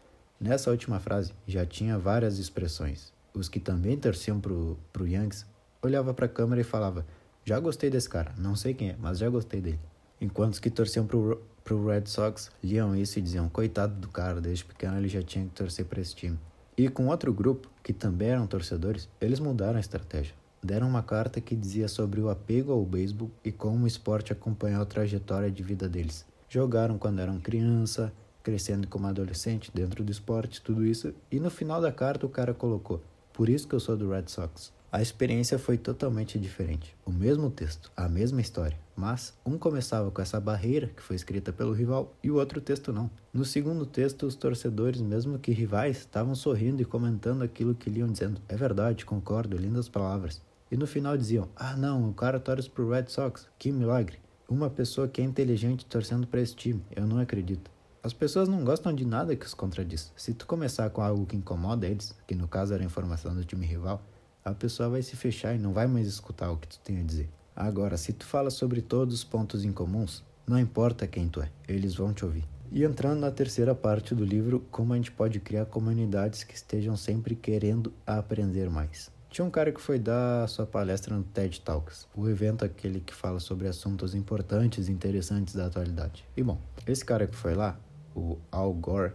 Nessa 0.40 0.70
última 0.70 0.98
frase 0.98 1.34
já 1.46 1.66
tinha 1.66 1.98
várias 1.98 2.38
expressões. 2.38 3.12
Os 3.34 3.50
que 3.50 3.60
também 3.60 3.98
torciam 3.98 4.40
pro, 4.40 4.78
pro 4.90 5.06
Yankees 5.06 5.44
olhava 5.82 6.14
para 6.14 6.24
a 6.24 6.28
câmera 6.28 6.62
e 6.62 6.64
falava: 6.64 7.04
Já 7.44 7.60
gostei 7.60 7.90
desse 7.90 8.08
cara, 8.08 8.32
não 8.38 8.56
sei 8.56 8.72
quem 8.72 8.88
é, 8.88 8.96
mas 8.98 9.18
já 9.18 9.28
gostei 9.28 9.60
dele. 9.60 9.80
Enquanto 10.18 10.54
os 10.54 10.58
que 10.58 10.70
torciam 10.70 11.06
pro, 11.06 11.42
pro 11.70 11.86
Red 11.86 12.06
Sox 12.06 12.50
liam 12.64 12.96
isso 12.96 13.16
e 13.16 13.22
diziam: 13.22 13.48
Coitado 13.48 13.94
do 13.94 14.08
cara, 14.08 14.40
desde 14.40 14.64
pequeno 14.64 14.96
ele 14.96 15.06
já 15.06 15.22
tinha 15.22 15.44
que 15.44 15.52
torcer 15.52 15.84
para 15.84 16.00
esse 16.00 16.16
time. 16.16 16.36
E 16.76 16.88
com 16.88 17.06
outro 17.06 17.32
grupo, 17.32 17.70
que 17.80 17.92
também 17.92 18.30
eram 18.30 18.44
torcedores, 18.44 19.08
eles 19.20 19.38
mudaram 19.38 19.76
a 19.76 19.80
estratégia 19.80 20.34
deram 20.62 20.86
uma 20.88 21.02
carta 21.02 21.40
que 21.40 21.56
dizia 21.56 21.88
sobre 21.88 22.20
o 22.20 22.28
apego 22.28 22.72
ao 22.72 22.84
beisebol 22.84 23.30
e 23.42 23.50
como 23.50 23.84
o 23.84 23.86
esporte 23.86 24.30
acompanhou 24.30 24.82
a 24.82 24.84
trajetória 24.84 25.50
de 25.50 25.62
vida 25.62 25.88
deles. 25.88 26.26
Jogaram 26.50 26.98
quando 26.98 27.20
eram 27.20 27.40
criança, 27.40 28.12
crescendo 28.42 28.86
como 28.86 29.06
adolescente 29.06 29.70
dentro 29.72 30.04
do 30.04 30.12
esporte, 30.12 30.60
tudo 30.60 30.84
isso, 30.84 31.14
e 31.30 31.40
no 31.40 31.50
final 31.50 31.80
da 31.80 31.90
carta 31.90 32.26
o 32.26 32.28
cara 32.28 32.52
colocou: 32.52 33.00
Por 33.32 33.48
isso 33.48 33.66
que 33.66 33.74
eu 33.74 33.80
sou 33.80 33.96
do 33.96 34.10
Red 34.10 34.24
Sox. 34.26 34.70
A 34.92 35.00
experiência 35.00 35.56
foi 35.56 35.78
totalmente 35.78 36.36
diferente. 36.36 36.96
O 37.06 37.12
mesmo 37.12 37.48
texto, 37.48 37.92
a 37.96 38.08
mesma 38.08 38.40
história, 38.40 38.76
mas 38.96 39.32
um 39.46 39.56
começava 39.56 40.10
com 40.10 40.20
essa 40.20 40.40
barreira 40.40 40.88
que 40.88 41.00
foi 41.00 41.14
escrita 41.14 41.52
pelo 41.52 41.72
rival 41.72 42.12
e 42.24 42.28
o 42.28 42.34
outro 42.38 42.60
texto 42.60 42.92
não. 42.92 43.08
No 43.32 43.44
segundo 43.44 43.86
texto, 43.86 44.26
os 44.26 44.34
torcedores, 44.34 45.00
mesmo 45.00 45.38
que 45.38 45.52
rivais, 45.52 45.98
estavam 45.98 46.34
sorrindo 46.34 46.82
e 46.82 46.84
comentando 46.84 47.42
aquilo 47.42 47.72
que 47.72 47.88
liam 47.88 48.10
dizendo: 48.10 48.40
É 48.48 48.56
verdade, 48.56 49.06
concordo, 49.06 49.56
lindas 49.56 49.88
palavras. 49.88 50.42
E 50.72 50.76
no 50.76 50.88
final 50.88 51.16
diziam: 51.16 51.48
Ah, 51.54 51.76
não, 51.76 52.10
o 52.10 52.12
cara 52.12 52.40
torce 52.40 52.68
pro 52.68 52.90
Red 52.90 53.06
Sox, 53.06 53.46
que 53.60 53.70
milagre. 53.70 54.18
Uma 54.48 54.68
pessoa 54.68 55.06
que 55.06 55.20
é 55.20 55.24
inteligente 55.24 55.86
torcendo 55.86 56.26
para 56.26 56.40
esse 56.40 56.56
time, 56.56 56.82
eu 56.96 57.06
não 57.06 57.20
acredito. 57.20 57.70
As 58.02 58.12
pessoas 58.12 58.48
não 58.48 58.64
gostam 58.64 58.92
de 58.92 59.04
nada 59.04 59.36
que 59.36 59.46
os 59.46 59.54
contradiz. 59.54 60.12
Se 60.16 60.34
tu 60.34 60.46
começar 60.46 60.90
com 60.90 61.00
algo 61.00 61.26
que 61.26 61.36
incomoda 61.36 61.86
eles, 61.86 62.12
que 62.26 62.34
no 62.34 62.48
caso 62.48 62.74
era 62.74 62.82
a 62.82 62.86
informação 62.86 63.32
do 63.32 63.44
time 63.44 63.64
rival, 63.64 64.02
a 64.44 64.52
pessoa 64.52 64.88
vai 64.88 65.02
se 65.02 65.16
fechar 65.16 65.54
e 65.54 65.58
não 65.58 65.72
vai 65.72 65.86
mais 65.86 66.06
escutar 66.06 66.50
o 66.50 66.56
que 66.56 66.68
tu 66.68 66.78
tem 66.80 67.00
a 67.00 67.02
dizer. 67.02 67.28
Agora, 67.54 67.96
se 67.96 68.12
tu 68.12 68.24
fala 68.24 68.50
sobre 68.50 68.80
todos 68.80 69.14
os 69.14 69.24
pontos 69.24 69.64
em 69.64 69.72
comuns, 69.72 70.24
não 70.46 70.58
importa 70.58 71.06
quem 71.06 71.28
tu 71.28 71.42
é, 71.42 71.50
eles 71.68 71.94
vão 71.94 72.12
te 72.12 72.24
ouvir. 72.24 72.44
E 72.72 72.84
entrando 72.84 73.20
na 73.20 73.30
terceira 73.30 73.74
parte 73.74 74.14
do 74.14 74.24
livro, 74.24 74.64
como 74.70 74.92
a 74.92 74.96
gente 74.96 75.10
pode 75.10 75.40
criar 75.40 75.66
comunidades 75.66 76.44
que 76.44 76.54
estejam 76.54 76.96
sempre 76.96 77.34
querendo 77.34 77.92
aprender 78.06 78.70
mais. 78.70 79.10
Tinha 79.28 79.44
um 79.44 79.50
cara 79.50 79.70
que 79.70 79.80
foi 79.80 79.98
dar 79.98 80.48
sua 80.48 80.66
palestra 80.66 81.14
no 81.14 81.22
TED 81.22 81.60
Talks, 81.60 82.08
o 82.16 82.28
evento 82.28 82.64
aquele 82.64 83.00
que 83.00 83.14
fala 83.14 83.38
sobre 83.38 83.68
assuntos 83.68 84.14
importantes 84.14 84.88
e 84.88 84.92
interessantes 84.92 85.54
da 85.54 85.66
atualidade. 85.66 86.24
E 86.36 86.42
bom, 86.42 86.58
esse 86.86 87.04
cara 87.04 87.26
que 87.26 87.36
foi 87.36 87.54
lá, 87.54 87.78
o 88.14 88.38
Al 88.50 88.72
Gore, 88.72 89.12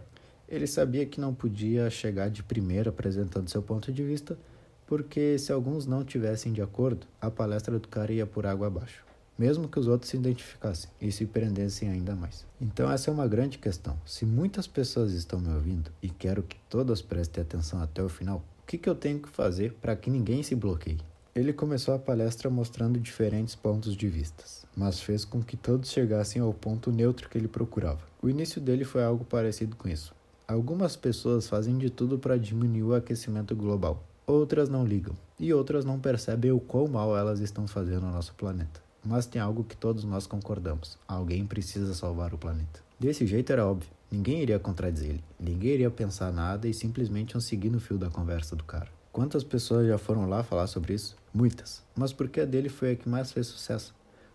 ele 0.48 0.66
sabia 0.66 1.04
que 1.04 1.20
não 1.20 1.34
podia 1.34 1.90
chegar 1.90 2.30
de 2.30 2.42
primeira 2.42 2.88
apresentando 2.90 3.50
seu 3.50 3.62
ponto 3.62 3.92
de 3.92 4.02
vista, 4.02 4.38
porque 4.86 5.38
se 5.38 5.52
alguns 5.52 5.86
não 5.86 6.04
tivessem 6.04 6.52
de 6.52 6.62
acordo, 6.62 7.06
a 7.20 7.30
palestra 7.30 7.78
do 7.78 7.88
cara 7.88 8.12
ia 8.12 8.26
por 8.26 8.46
água 8.46 8.68
abaixo, 8.68 9.04
mesmo 9.38 9.68
que 9.68 9.78
os 9.78 9.88
outros 9.88 10.10
se 10.10 10.16
identificassem 10.16 10.90
e 11.00 11.10
se 11.10 11.26
prendessem 11.26 11.88
ainda 11.90 12.14
mais. 12.14 12.46
Então 12.60 12.90
essa 12.90 13.10
é 13.10 13.12
uma 13.12 13.26
grande 13.26 13.58
questão. 13.58 13.98
Se 14.06 14.24
muitas 14.24 14.66
pessoas 14.66 15.12
estão 15.12 15.40
me 15.40 15.52
ouvindo 15.52 15.90
e 16.02 16.08
quero 16.08 16.42
que 16.42 16.56
todas 16.70 17.02
prestem 17.02 17.42
atenção 17.42 17.82
até 17.82 18.02
o 18.02 18.08
final, 18.08 18.44
o 18.62 18.66
que, 18.66 18.78
que 18.78 18.88
eu 18.88 18.94
tenho 18.94 19.20
que 19.20 19.28
fazer 19.28 19.72
para 19.74 19.96
que 19.96 20.10
ninguém 20.10 20.42
se 20.42 20.54
bloqueie? 20.54 20.98
Ele 21.34 21.52
começou 21.52 21.92
a 21.92 21.98
palestra 21.98 22.48
mostrando 22.48 22.98
diferentes 22.98 23.54
pontos 23.54 23.94
de 23.94 24.08
vistas, 24.08 24.64
mas 24.74 25.00
fez 25.00 25.22
com 25.22 25.42
que 25.42 25.54
todos 25.54 25.90
chegassem 25.90 26.40
ao 26.40 26.54
ponto 26.54 26.90
neutro 26.90 27.28
que 27.28 27.36
ele 27.36 27.46
procurava. 27.46 28.00
O 28.22 28.30
início 28.30 28.58
dele 28.58 28.84
foi 28.84 29.04
algo 29.04 29.22
parecido 29.22 29.76
com 29.76 29.86
isso. 29.86 30.14
Algumas 30.48 30.96
pessoas 30.96 31.46
fazem 31.46 31.76
de 31.76 31.90
tudo 31.90 32.18
para 32.18 32.38
diminuir 32.38 32.84
o 32.84 32.94
aquecimento 32.94 33.54
global, 33.54 34.02
outras 34.26 34.68
não 34.68 34.84
ligam, 34.84 35.14
e 35.38 35.52
outras 35.54 35.84
não 35.84 36.00
percebem 36.00 36.50
o 36.50 36.58
quão 36.58 36.88
mal 36.88 37.16
elas 37.16 37.40
estão 37.40 37.68
fazendo 37.68 38.06
ao 38.06 38.12
nosso 38.12 38.34
planeta. 38.34 38.82
Mas 39.04 39.26
tem 39.26 39.40
algo 39.40 39.62
que 39.62 39.76
todos 39.76 40.02
nós 40.04 40.26
concordamos: 40.26 40.98
alguém 41.06 41.46
precisa 41.46 41.94
salvar 41.94 42.34
o 42.34 42.38
planeta. 42.38 42.80
Desse 42.98 43.26
jeito 43.26 43.52
era 43.52 43.66
óbvio, 43.66 43.88
ninguém 44.10 44.42
iria 44.42 44.58
contradizer 44.58 45.10
ele, 45.10 45.24
ninguém 45.38 45.74
iria 45.74 45.90
pensar 45.90 46.32
nada 46.32 46.66
e 46.66 46.74
simplesmente 46.74 47.32
iam 47.32 47.40
seguir 47.40 47.70
no 47.70 47.78
fio 47.78 47.98
da 47.98 48.10
conversa 48.10 48.56
do 48.56 48.64
cara. 48.64 48.88
Quantas 49.12 49.44
pessoas 49.44 49.86
já 49.86 49.96
foram 49.96 50.28
lá 50.28 50.42
falar 50.42 50.66
sobre 50.66 50.92
isso? 50.92 51.16
Muitas. 51.32 51.82
Mas 51.94 52.12
por 52.12 52.28
que 52.28 52.40
a 52.40 52.44
dele 52.44 52.68
foi 52.68 52.92
a 52.92 52.96
que 52.96 53.08
mais 53.08 53.32
fez 53.32 53.46
sucesso? 53.46 53.94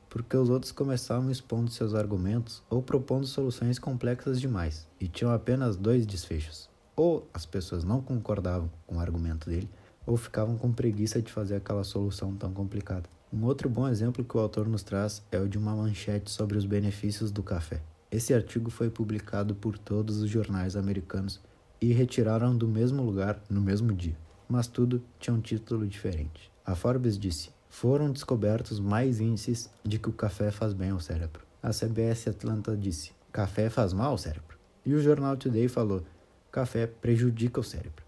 Porque 0.10 0.36
os 0.36 0.50
outros 0.50 0.72
começavam 0.72 1.30
expondo 1.30 1.70
seus 1.70 1.94
argumentos 1.94 2.64
ou 2.70 2.82
propondo 2.82 3.28
soluções 3.28 3.78
complexas 3.78 4.42
demais 4.42 4.88
e 5.00 5.08
tinham 5.08 5.32
apenas 5.32 5.78
dois 5.78 6.06
desfechos. 6.06 6.70
Ou 6.96 7.28
as 7.34 7.46
pessoas 7.46 7.84
não 7.84 8.02
concordavam 8.02 8.70
com 8.88 8.98
o 8.98 9.00
argumento 9.00 9.50
dele, 9.50 9.70
ou 10.06 10.18
ficavam 10.18 10.58
com 10.58 10.72
preguiça 10.72 11.22
de 11.22 11.32
fazer 11.32 11.56
aquela 11.56 11.84
solução 11.84 12.36
tão 12.36 12.52
complicada. 12.54 13.10
Um 13.32 13.46
outro 13.46 13.70
bom 13.70 13.88
exemplo 13.88 14.26
que 14.26 14.36
o 14.36 14.40
autor 14.40 14.68
nos 14.68 14.84
traz 14.84 15.24
é 15.32 15.40
o 15.40 15.48
de 15.48 15.58
uma 15.58 15.76
manchete 15.76 16.30
sobre 16.30 16.58
os 16.58 16.66
benefícios 16.66 17.32
do 17.32 17.42
café. 17.42 17.82
Esse 18.12 18.34
artigo 18.34 18.70
foi 18.70 18.90
publicado 18.90 19.56
por 19.56 19.78
todos 19.78 20.18
os 20.18 20.30
jornais 20.30 20.76
americanos 20.76 21.40
e 21.80 21.94
retiraram 21.94 22.58
do 22.58 22.68
mesmo 22.68 23.02
lugar 23.02 23.42
no 23.50 23.62
mesmo 23.62 23.94
dia 23.94 24.18
mas 24.52 24.68
tudo 24.68 25.02
tinha 25.18 25.34
um 25.34 25.40
título 25.40 25.88
diferente. 25.88 26.52
A 26.66 26.76
Forbes 26.76 27.18
disse: 27.18 27.52
foram 27.70 28.12
descobertos 28.12 28.82
mais 28.82 29.22
índices 29.22 29.70
de 29.82 29.98
que 29.98 30.10
o 30.10 30.14
café 30.14 30.52
faz 30.52 30.74
bem 30.74 30.90
ao 30.90 31.00
cérebro. 31.00 31.42
A 31.64 31.70
CBS 31.70 32.28
Atlanta 32.28 32.76
disse: 32.76 33.14
café 33.32 33.70
faz 33.70 33.94
mal 33.94 34.12
ao 34.12 34.18
cérebro. 34.18 34.58
E 34.86 34.94
o 34.94 35.02
jornal 35.02 35.38
Today 35.38 35.70
falou: 35.70 36.04
café 36.52 36.86
prejudica 36.86 37.62
o 37.62 37.64
cérebro. 37.64 38.04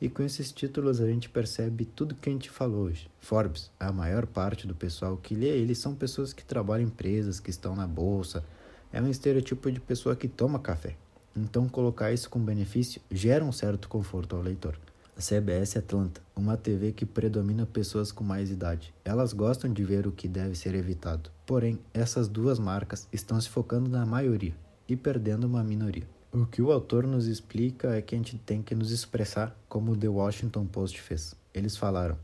E 0.00 0.08
com 0.08 0.22
esses 0.22 0.50
títulos 0.50 1.00
a 1.00 1.06
gente 1.06 1.28
percebe 1.28 1.84
tudo 1.84 2.14
que 2.14 2.30
a 2.30 2.32
gente 2.32 2.48
falou 2.48 2.84
hoje. 2.84 3.10
Forbes, 3.18 3.70
a 3.78 3.92
maior 3.92 4.26
parte 4.26 4.66
do 4.66 4.74
pessoal 4.74 5.16
que 5.18 5.34
lê 5.34 5.48
eles 5.48 5.78
são 5.78 5.94
pessoas 5.94 6.32
que 6.32 6.42
trabalham 6.42 6.84
em 6.84 6.86
empresas, 6.86 7.38
que 7.38 7.50
estão 7.50 7.76
na 7.76 7.86
bolsa. 7.86 8.42
É 8.90 9.02
um 9.02 9.10
estereotipo 9.10 9.70
de 9.70 9.78
pessoa 9.78 10.16
que 10.16 10.26
toma 10.26 10.58
café. 10.58 10.96
Então 11.36 11.68
colocar 11.68 12.12
isso 12.12 12.30
com 12.30 12.40
benefício 12.40 13.00
gera 13.10 13.44
um 13.44 13.52
certo 13.52 13.88
conforto 13.88 14.34
ao 14.34 14.42
leitor. 14.42 14.78
A 15.16 15.20
CBS 15.20 15.76
Atlanta, 15.76 16.22
uma 16.34 16.56
TV 16.56 16.92
que 16.92 17.04
predomina 17.04 17.66
pessoas 17.66 18.10
com 18.10 18.24
mais 18.24 18.50
idade. 18.50 18.94
Elas 19.04 19.34
gostam 19.34 19.70
de 19.70 19.84
ver 19.84 20.06
o 20.06 20.12
que 20.12 20.26
deve 20.26 20.54
ser 20.54 20.74
evitado. 20.74 21.30
Porém, 21.44 21.78
essas 21.92 22.26
duas 22.26 22.58
marcas 22.58 23.06
estão 23.12 23.38
se 23.38 23.50
focando 23.50 23.90
na 23.90 24.06
maioria 24.06 24.54
e 24.88 24.96
perdendo 24.96 25.44
uma 25.44 25.62
minoria. 25.62 26.08
O 26.32 26.46
que 26.46 26.62
o 26.62 26.70
autor 26.70 27.08
nos 27.08 27.26
explica 27.26 27.96
é 27.96 28.00
que 28.00 28.14
a 28.14 28.18
gente 28.18 28.38
tem 28.38 28.62
que 28.62 28.72
nos 28.72 28.92
expressar 28.92 29.52
como 29.68 29.90
o 29.90 29.96
The 29.96 30.06
Washington 30.06 30.64
Post 30.64 31.00
fez. 31.00 31.34
Eles 31.52 31.76
falaram: 31.76 32.16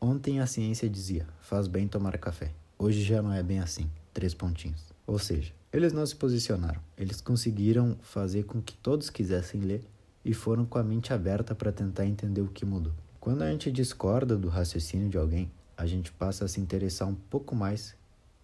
Ontem 0.00 0.40
a 0.40 0.46
ciência 0.46 0.88
dizia, 0.88 1.26
faz 1.42 1.66
bem 1.66 1.86
tomar 1.86 2.16
café. 2.16 2.50
Hoje 2.78 3.02
já 3.02 3.20
não 3.20 3.30
é 3.30 3.42
bem 3.42 3.58
assim. 3.58 3.90
Três 4.14 4.32
pontinhos. 4.32 4.82
Ou 5.06 5.18
seja, 5.18 5.52
eles 5.70 5.92
não 5.92 6.06
se 6.06 6.16
posicionaram. 6.16 6.80
Eles 6.96 7.20
conseguiram 7.20 7.94
fazer 8.00 8.44
com 8.44 8.62
que 8.62 8.74
todos 8.74 9.10
quisessem 9.10 9.60
ler 9.60 9.84
e 10.24 10.32
foram 10.32 10.64
com 10.64 10.78
a 10.78 10.82
mente 10.82 11.12
aberta 11.12 11.54
para 11.54 11.70
tentar 11.70 12.06
entender 12.06 12.40
o 12.40 12.48
que 12.48 12.64
mudou. 12.64 12.94
Quando 13.20 13.42
a 13.42 13.50
gente 13.50 13.70
discorda 13.70 14.34
do 14.34 14.48
raciocínio 14.48 15.10
de 15.10 15.18
alguém, 15.18 15.52
a 15.76 15.84
gente 15.84 16.10
passa 16.10 16.46
a 16.46 16.48
se 16.48 16.58
interessar 16.58 17.06
um 17.06 17.14
pouco 17.14 17.54
mais 17.54 17.94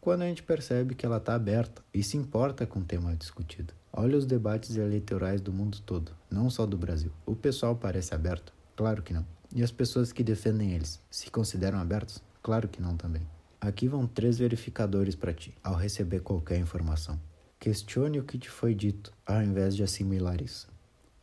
quando 0.02 0.20
a 0.20 0.26
gente 0.26 0.42
percebe 0.42 0.94
que 0.94 1.06
ela 1.06 1.16
está 1.16 1.34
aberta 1.34 1.82
e 1.94 2.02
se 2.02 2.18
importa 2.18 2.66
com 2.66 2.80
o 2.80 2.84
tema 2.84 3.16
discutido. 3.16 3.72
Olha 3.92 4.16
os 4.16 4.26
debates 4.26 4.76
eleitorais 4.76 5.40
do 5.40 5.52
mundo 5.52 5.80
todo, 5.84 6.12
não 6.30 6.50
só 6.50 6.66
do 6.66 6.76
Brasil. 6.76 7.10
O 7.24 7.34
pessoal 7.34 7.74
parece 7.74 8.14
aberto? 8.14 8.52
Claro 8.76 9.02
que 9.02 9.12
não. 9.12 9.26
E 9.54 9.62
as 9.62 9.70
pessoas 9.70 10.12
que 10.12 10.22
defendem 10.22 10.72
eles 10.72 11.00
se 11.10 11.30
consideram 11.30 11.78
abertos? 11.78 12.22
Claro 12.42 12.68
que 12.68 12.82
não 12.82 12.96
também. 12.96 13.22
Aqui 13.60 13.88
vão 13.88 14.06
três 14.06 14.38
verificadores 14.38 15.14
para 15.14 15.32
ti 15.32 15.52
ao 15.64 15.74
receber 15.74 16.20
qualquer 16.20 16.58
informação. 16.58 17.18
Questione 17.58 18.20
o 18.20 18.24
que 18.24 18.38
te 18.38 18.48
foi 18.48 18.74
dito 18.74 19.12
ao 19.26 19.42
invés 19.42 19.74
de 19.74 19.82
assimilar 19.82 20.40
isso. 20.40 20.68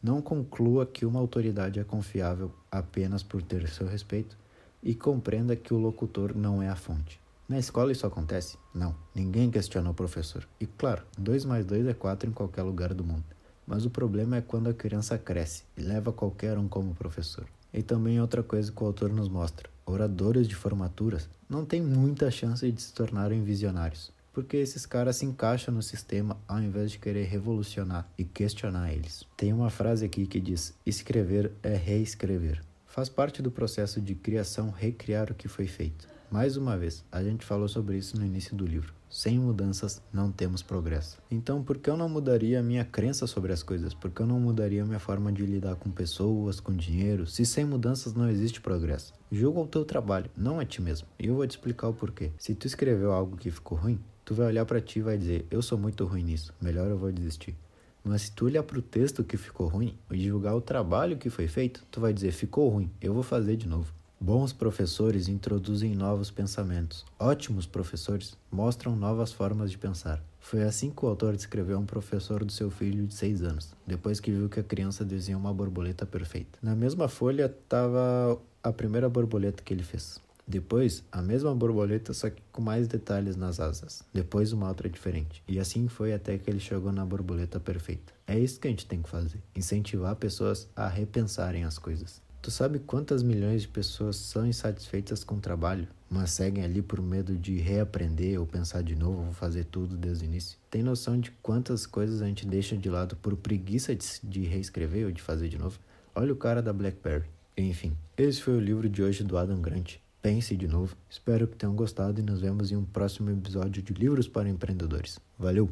Não 0.04 0.22
conclua 0.22 0.86
que 0.86 1.06
uma 1.06 1.20
autoridade 1.20 1.80
é 1.80 1.84
confiável 1.84 2.54
apenas 2.70 3.24
por 3.24 3.42
ter 3.42 3.70
seu 3.70 3.88
respeito 3.88 4.38
e 4.84 4.94
compreenda 4.94 5.56
que 5.56 5.74
o 5.74 5.78
locutor 5.78 6.36
não 6.36 6.62
é 6.62 6.68
a 6.68 6.76
fonte. 6.76 7.20
Na 7.48 7.60
escola 7.60 7.92
isso 7.92 8.08
acontece? 8.08 8.58
Não. 8.74 8.96
Ninguém 9.14 9.52
questiona 9.52 9.92
o 9.92 9.94
professor. 9.94 10.48
E 10.60 10.66
claro, 10.66 11.04
2 11.18 11.46
mais 11.46 11.66
2 11.66 11.86
é 11.88 11.94
4 11.94 12.30
em 12.30 12.34
qualquer 12.34 12.64
lugar 12.64 12.94
do 12.94 13.04
mundo. 13.04 13.24
Mas 13.68 13.86
o 13.86 13.90
problema 13.90 14.38
é 14.38 14.42
quando 14.42 14.70
a 14.70 14.74
criança 14.74 15.18
cresce 15.18 15.64
e 15.78 15.82
leva 15.82 16.12
qualquer 16.12 16.58
um 16.58 16.68
como 16.68 16.96
professor. 16.96 17.46
E 17.74 17.84
também 17.84 18.20
outra 18.20 18.42
coisa 18.42 18.72
que 18.72 18.84
o 18.84 18.88
autor 18.88 19.12
nos 19.12 19.30
mostra: 19.30 19.70
oradores 19.86 20.48
de 20.48 20.56
formaturas 20.56 21.30
não 21.48 21.64
têm 21.64 21.82
muita 21.82 22.32
chance 22.32 22.72
de 22.72 22.82
se 22.82 22.94
tornarem 22.94 23.44
visionários 23.44 24.12
porque 24.36 24.58
esses 24.58 24.86
caras 24.86 25.16
se 25.16 25.26
encaixam 25.26 25.74
no 25.74 25.82
sistema 25.82 26.38
ao 26.46 26.60
invés 26.60 26.92
de 26.92 27.00
querer 27.00 27.24
revolucionar 27.24 28.06
e 28.18 28.26
questionar 28.26 28.92
eles. 28.92 29.26
Tem 29.38 29.54
uma 29.54 29.70
frase 29.70 30.04
aqui 30.04 30.28
que 30.28 30.42
diz: 30.42 30.74
escrever 30.86 31.54
é 31.64 31.74
reescrever. 31.74 32.62
Faz 32.86 33.08
parte 33.08 33.42
do 33.42 33.50
processo 33.50 34.02
de 34.02 34.14
criação 34.14 34.72
recriar 34.72 35.32
o 35.32 35.34
que 35.34 35.48
foi 35.48 35.68
feito. 35.68 36.15
Mais 36.30 36.58
uma 36.58 36.78
vez, 36.78 37.06
a 37.12 37.24
gente 37.24 37.46
falou 37.46 37.68
sobre 37.68 37.98
isso 37.98 38.18
no 38.18 38.26
início 38.26 38.56
do 38.56 38.66
livro. 38.66 38.94
Sem 39.10 39.40
mudanças 39.40 40.02
não 40.12 40.32
temos 40.32 40.62
progresso. 40.62 41.20
Então, 41.30 41.64
por 41.64 41.78
que 41.78 41.90
eu 41.90 41.96
não 41.96 42.10
mudaria 42.10 42.60
a 42.60 42.64
minha 42.64 42.84
crença 42.84 43.28
sobre 43.28 43.54
as 43.54 43.62
coisas? 43.62 43.94
Por 43.94 44.10
que 44.10 44.22
eu 44.22 44.26
não 44.26 44.40
mudaria 44.40 44.84
a 44.84 44.86
minha 44.86 45.00
forma 45.00 45.32
de 45.32 45.46
lidar 45.46 45.76
com 45.76 45.90
pessoas, 45.90 46.60
com 46.60 46.76
dinheiro? 46.76 47.28
Se 47.28 47.46
sem 47.46 47.64
mudanças 47.64 48.14
não 48.14 48.30
existe 48.30 48.60
progresso. 48.60 49.14
Julga 49.32 49.60
o 49.60 49.68
teu 49.68 49.86
trabalho, 49.86 50.30
não 50.36 50.60
a 50.60 50.66
ti 50.66 50.82
mesmo. 50.82 51.08
E 51.20 51.28
eu 51.28 51.36
vou 51.36 51.48
te 51.48 51.52
explicar 51.52 51.88
o 51.88 51.94
porquê. 51.94 52.32
Se 52.38 52.56
tu 52.56 52.68
escreveu 52.68 53.12
algo 53.12 53.38
que 53.38 53.52
ficou 53.52 53.78
ruim, 53.78 54.00
tu 54.26 54.34
vai 54.34 54.48
olhar 54.48 54.66
para 54.66 54.82
ti 54.82 55.00
e 55.00 55.04
vai 55.04 55.18
dizer: 55.18 55.46
Eu 55.50 55.62
sou 55.62 55.78
muito 55.78 56.04
ruim 56.06 56.24
nisso, 56.24 56.54
melhor 56.60 56.90
eu 56.90 56.98
vou 56.98 57.12
desistir. 57.12 57.56
Mas 58.04 58.24
se 58.24 58.32
tu 58.32 58.46
olhar 58.46 58.64
para 58.64 58.78
o 58.78 58.82
texto 58.82 59.24
que 59.24 59.38
ficou 59.38 59.68
ruim 59.68 59.98
e 60.12 60.28
julgar 60.28 60.56
o 60.56 60.62
trabalho 60.62 61.18
que 61.18 61.30
foi 61.30 61.48
feito, 61.48 61.86
tu 61.90 62.02
vai 62.02 62.12
dizer: 62.12 62.32
Ficou 62.32 62.68
ruim, 62.70 62.92
eu 63.00 63.14
vou 63.14 63.24
fazer 63.24 63.56
de 63.56 63.68
novo. 63.68 63.94
Bons 64.26 64.52
professores 64.52 65.28
introduzem 65.28 65.94
novos 65.94 66.32
pensamentos. 66.32 67.06
Ótimos 67.20 67.68
professores 67.68 68.36
mostram 68.52 68.96
novas 68.96 69.32
formas 69.32 69.70
de 69.70 69.78
pensar. 69.78 70.20
Foi 70.40 70.64
assim 70.64 70.90
que 70.90 71.06
o 71.06 71.08
autor 71.08 71.36
descreveu 71.36 71.78
um 71.78 71.86
professor 71.86 72.44
do 72.44 72.52
seu 72.52 72.72
filho 72.72 73.06
de 73.06 73.14
6 73.14 73.44
anos, 73.44 73.76
depois 73.86 74.20
que 74.20 74.32
viu 74.32 74.50
que 74.50 74.60
a 74.60 74.64
criança 74.64 75.06
desenhou 75.06 75.40
uma 75.40 75.54
borboleta 75.54 76.08
perfeita. 76.08 76.58
Na 76.60 76.74
mesma 76.76 77.08
folha 77.08 77.46
estava 77.46 78.42
a 78.64 78.74
primeira 78.74 79.08
borboleta 79.08 79.62
que 79.62 79.72
ele 79.72 79.84
fez. 79.84 80.20
Depois, 80.48 81.04
a 81.12 81.22
mesma 81.22 81.54
borboleta, 81.54 82.12
só 82.12 82.32
que 82.32 82.42
com 82.52 82.64
mais 82.64 82.88
detalhes 82.88 83.36
nas 83.36 83.60
asas. 83.60 84.04
Depois, 84.12 84.52
uma 84.52 84.68
outra 84.68 84.90
diferente. 84.90 85.44
E 85.48 85.60
assim 85.60 85.88
foi 85.88 86.14
até 86.14 86.36
que 86.40 86.50
ele 86.50 86.60
chegou 86.60 86.92
na 86.92 87.06
borboleta 87.06 87.60
perfeita. 87.60 88.12
É 88.26 88.40
isso 88.40 88.60
que 88.60 88.68
a 88.68 88.72
gente 88.72 88.88
tem 88.88 89.04
que 89.04 89.10
fazer: 89.10 89.40
incentivar 89.56 90.16
pessoas 90.16 90.68
a 90.76 90.88
repensarem 90.88 91.64
as 91.64 91.78
coisas. 91.78 92.25
Tu 92.46 92.52
sabe 92.52 92.78
quantas 92.78 93.24
milhões 93.24 93.64
de 93.64 93.68
pessoas 93.68 94.18
são 94.18 94.46
insatisfeitas 94.46 95.24
com 95.24 95.34
o 95.34 95.40
trabalho, 95.40 95.88
mas 96.08 96.30
seguem 96.30 96.64
ali 96.64 96.80
por 96.80 97.02
medo 97.02 97.36
de 97.36 97.58
reaprender 97.58 98.40
ou 98.40 98.46
pensar 98.46 98.84
de 98.84 98.96
novo 98.96 99.26
ou 99.26 99.34
fazer 99.34 99.64
tudo 99.64 99.98
desde 99.98 100.26
o 100.26 100.28
início? 100.28 100.60
Tem 100.70 100.84
noção 100.84 101.20
de 101.20 101.32
quantas 101.42 101.88
coisas 101.88 102.22
a 102.22 102.28
gente 102.28 102.46
deixa 102.46 102.78
de 102.78 102.88
lado 102.88 103.16
por 103.16 103.36
preguiça 103.36 103.98
de 104.24 104.44
reescrever 104.44 105.08
ou 105.08 105.12
de 105.12 105.24
fazer 105.24 105.50
de 105.50 105.58
novo? 105.58 105.80
Olha 106.14 106.34
o 106.34 106.36
cara 106.36 106.62
da 106.62 106.72
BlackBerry. 106.72 107.26
Enfim, 107.58 107.98
esse 108.16 108.44
foi 108.44 108.54
o 108.54 108.60
livro 108.60 108.88
de 108.88 109.02
hoje 109.02 109.24
do 109.24 109.40
Adam 109.40 109.60
Grant. 109.60 109.96
Pense 110.22 110.56
de 110.56 110.68
novo. 110.68 110.96
Espero 111.10 111.48
que 111.48 111.56
tenham 111.56 111.76
gostado 111.76 112.20
e 112.20 112.24
nos 112.24 112.42
vemos 112.42 112.72
em 112.72 112.76
um 112.76 112.86
próximo 112.86 113.32
episódio 113.32 113.82
de 113.82 113.92
Livros 113.92 114.28
para 114.28 114.48
Empreendedores. 114.48 115.18
Valeu! 115.36 115.68